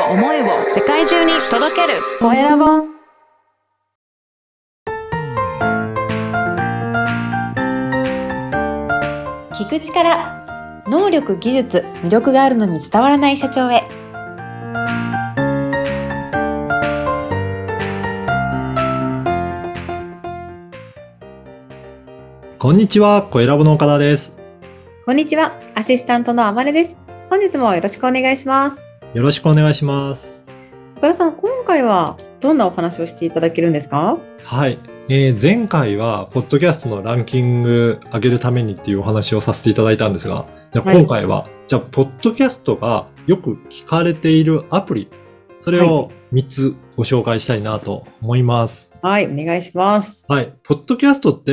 [0.00, 2.00] を思いを世界中に届ける。
[2.20, 2.64] コエラボ。
[9.54, 10.44] 聞く力
[10.88, 13.82] 能力技術魅力があるのに伝わらない社長へ。
[22.58, 24.32] こんにちは、小ラボの岡田です。
[25.04, 27.04] こんにちはアシスタントのあまねです。
[27.30, 28.83] 本日もよろしくお願いします
[29.14, 30.34] よろしくお願いします。
[30.96, 34.18] 岡田さん今回はどんなお話をしていただけるんですか？
[34.42, 34.78] はい。
[35.08, 45.08] えー前回は、ポッドキャストのランキング上げるためにっていうお話をさせていただいたんですが、じゃあはい今回は、じゃあ、ポッドキャストがよく聞かれているアプリ、
[45.60, 48.92] それを3つご紹介したいなと思います。
[49.02, 50.54] はいお願いしますはい。
[50.64, 51.52] ポッドキャストって、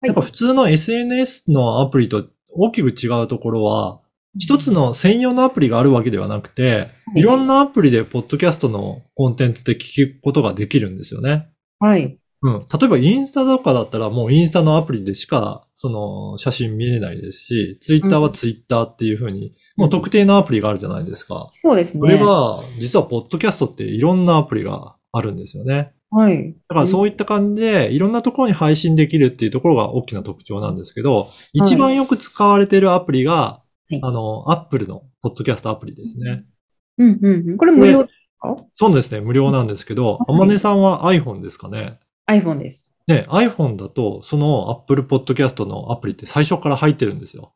[0.00, 3.98] はいやっぱ普通の SNS のアプリと大きく違うところは、
[4.38, 11.48] 一つの専用のアプリがあるわけではなくて、いろんなアプリでポッドキャストのコンテンツって聞くことができるんですよね。
[11.78, 12.66] はいうん。
[12.72, 21.48] 例えばインスタとかだったらもうインスタのアプリでしか、その写真見れないですし、ツイッターはツイッターっていう風に、もう特定のアプリがあるじゃないですか。
[21.50, 25.92] そうですねそれが、実はポッドキャストっていろんなアプリがあるんですよね。
[26.10, 36.44] はいだからそういった感じで、いろんなところに配信できるっていうところが大きな特徴なんですけど、一番よく使われているアプリが、いあの、アップルのポッドキャストアプリですね。
[36.98, 38.56] うんうんうんこれ無料ですか？
[38.76, 41.98] そうですね、無料なんですけど、はいあまねさんは iPhone ですかね。
[42.28, 47.52] iPhone ですね、iPhone だと、その Apple Podcast のアプリって最初から入ってるんですよ。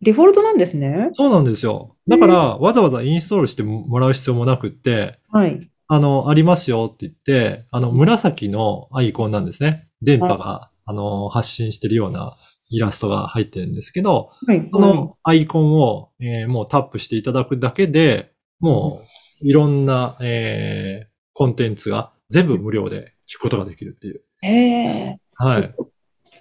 [0.00, 1.96] デフォルトなんですねそうなんですよ。
[2.08, 9.88] だから、わざわざインストールしてもらう必要もなくって、はいあの、ありますよって言って、あの、紫のアイコンなんですね。
[10.00, 12.34] 電波が、あの、発信してるような
[12.72, 19.02] イラストが入ってるんですけど、はいそのアイコンを、えーもうタップしていただくだけで、も
[19.42, 24.22] う、いろんな、えーコンテンツが全部無料で聞くことができるっていう。
[24.42, 25.74] へえはい。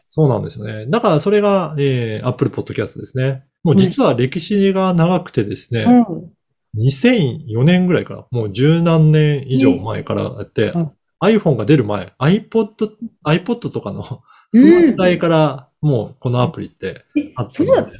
[0.09, 0.85] そうなんですよね。
[0.87, 3.45] だからそれが、えー、Apple Podcast ですね。
[3.63, 6.31] もう実は歴史が長くてですね、うん
[6.77, 10.91] 2004年ぐらいから、もう十何年以上前からやって、うん
[11.23, 12.93] iPhone が出る前、iPod、
[13.23, 14.23] iPod とかの
[14.53, 17.99] その時代からもうこのアプリってえあったそうだので。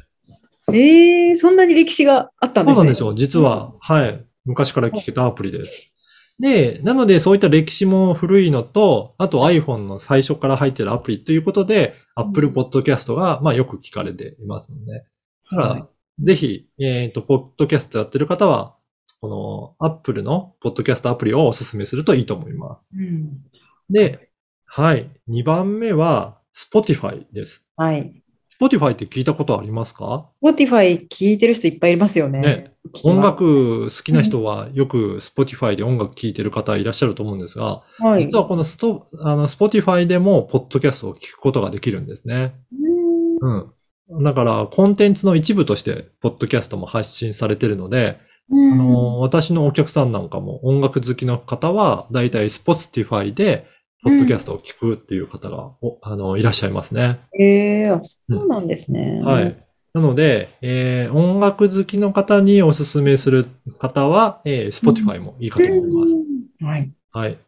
[0.72, 2.74] ええそんなに歴史があったんですね。
[2.74, 3.14] そうなんですよ。
[3.14, 4.24] 実は、はい。
[4.44, 5.92] 昔から聞けたアプリです。
[6.38, 14.92] で、なのでそういった歴史も古いのと、あと iPhone の最初から入ってるアプリということで、Apple Podcast がまあよく聞かれていますので。
[14.92, 15.02] だ
[15.50, 15.84] から、はい
[16.20, 18.76] ぜひ、えっ、と、ポッドキャストやってる方は、
[19.20, 22.90] この Apple のポッドキャストアプリをお勧めするといいと思います。
[22.94, 23.42] うん
[23.90, 24.30] で、
[24.64, 25.10] はい。
[25.28, 27.66] 2番目は Spotify です。
[27.76, 28.22] はい。
[28.60, 32.40] Spotify って聞いたことありますか？Spotify 聞いてる人いっぱいいますよね。
[32.40, 32.72] ね
[33.04, 38.26] 音楽好きな人はよく Spotify で音楽聴いてる方いらっしゃると思うんですが、はい。
[38.26, 42.54] 実はこのストあの Spotify でもポッドキャストを聞くことができるんですね。
[42.72, 43.02] うん
[43.42, 44.22] うん。
[44.22, 48.18] だから、コンテンツの一部として、ポッドキャストも発信されてるので、
[48.50, 53.66] うんあの、私のお客さんなんかも音楽好きの方は、だいたい Spotify で、
[54.02, 57.20] ポッドキャストを聞くっていう方が、おあの、いらっしゃいますね。
[57.38, 59.20] ええあそうなんですね。
[59.22, 59.56] はい。。
[59.94, 63.46] なので、えー音楽好きの方におすすめする
[63.78, 66.64] 方は、えー Spotify もいいかと思います。
[66.64, 66.92] はい。
[67.12, 67.38] はい。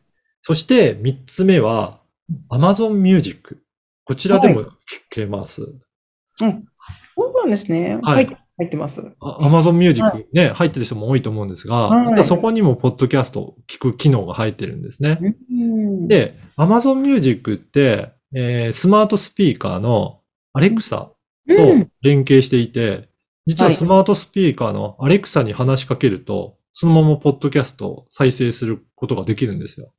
[0.43, 2.01] そして、三つ目は、
[2.51, 3.59] Amazon Music。
[4.05, 4.67] こちらでも聞
[5.11, 5.63] けます。
[6.37, 7.99] そうなんですね。
[8.03, 8.37] ははいい。
[8.57, 9.03] 入ってます。
[9.21, 15.19] あ Amazon は Music ね、入ってる人も多いと思うんですが、はい実はそこにもポッドキャストを聞く機能が入ってるんですね。
[15.51, 20.21] うん、で、Amazon Music って、えースマートスピーカーの
[20.57, 21.09] Alexa
[21.47, 23.09] うとん、連携していて、
[23.47, 29.93] 実ははいスマートスピーカーの Alexa に話しかけると、そのままポッドキャストを再生することができるんですよ。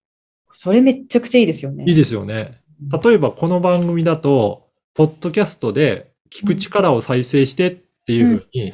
[0.52, 1.86] それめっちゃくちゃいいですよね。
[1.88, 2.62] いいですよね。
[3.04, 8.74] 例えばこの番組だと、ポッドキャストで聞く力を再生してっていうふうに、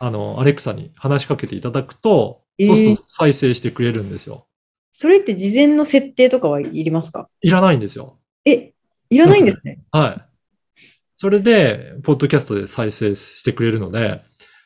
[0.00, 4.48] あの、アレクサに話しかけていただくと、えーそうすると再生してくれるんですよ。
[4.90, 7.28] それって事前の設定とかはいりますか？
[7.42, 8.18] いらないんですよ。
[8.44, 8.72] え、
[9.10, 9.78] いらないんですね。
[9.92, 10.80] はい。
[11.14, 14.22] それで、ポッドキャストで再生してくれるので、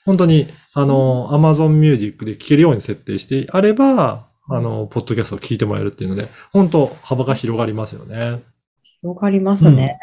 [0.07, 8.43] 本当に、あの、Amazon Music で聴けるように設定してあれば、あの、ポッドキャストを聞いてもらえるっていうので、本当幅が広がりますよね。
[9.03, 9.99] 広がりますね。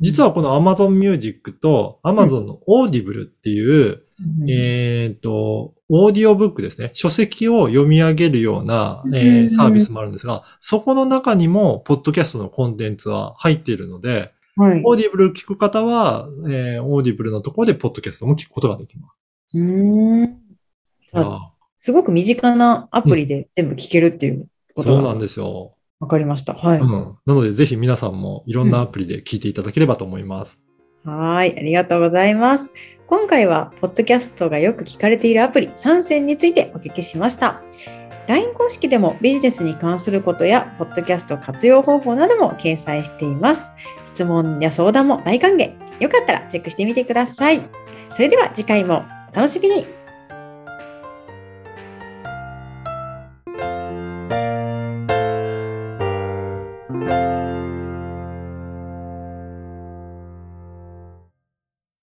[0.00, 4.02] 実はこの Amazon Music と Amazon の Audible っていう、
[4.42, 6.90] うんえっ、と、オーディオブックですね。
[6.94, 14.82] 書籍を読み上げるような、えーうんサービスもあるんですが、そこの中にも、ポッドキャストのコンテンツは入っているので、はい。
[14.84, 19.08] Audible 聞く方は、えー Audible のところでポッドキャストも聞くことができま
[19.46, 19.58] す。
[19.60, 20.38] うーん。
[21.78, 25.77] すごく身近なアプリで全部聞けるっていうことがそうなんですよ。
[26.00, 26.54] 分かりました。
[26.54, 26.78] はい。
[26.78, 27.16] うん。
[27.26, 30.58] なので、ぜひ皆さんもいろんなアプリで聞いていただければと思います。
[31.04, 32.70] はい、ありがとうございます。
[33.06, 37.62] 今回は、ポッドキャストがよく聞かれているアプリ3選についてお聞きしました。
[38.28, 43.70] LINE 公式でもビジネスに関することや、ポッドキャスト活用方法なども掲載しています。
[44.12, 45.72] 質問や相談も大歓迎。
[46.00, 47.62] よかったらチェックしてみてください。
[48.10, 49.86] それでは次回もお楽しみに。